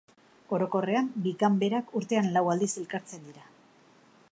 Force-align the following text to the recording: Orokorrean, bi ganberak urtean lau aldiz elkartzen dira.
Orokorrean, 0.57 1.09
bi 1.25 1.33
ganberak 1.43 1.93
urtean 2.01 2.33
lau 2.39 2.43
aldiz 2.55 2.73
elkartzen 2.85 3.25
dira. 3.31 3.49